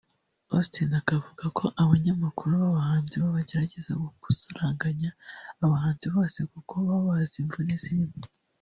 Austin 0.55 0.91
akavuga 1.01 1.45
ko 1.57 1.65
abanyamakuru 1.83 2.51
b’abahanzi 2.63 3.13
bo 3.21 3.27
bagerageza 3.37 3.91
gusaranganya 4.23 5.09
abahanzi 5.63 6.05
bose 6.15 6.39
kuko 6.51 6.73
baba 6.85 7.07
bazi 7.09 7.35
imvune 7.43 7.73
zirimo 7.83 8.17